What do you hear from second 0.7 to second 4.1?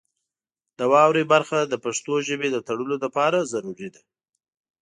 د واورئ برخه د پښتو ژبې د تړلو لپاره ضروري ده.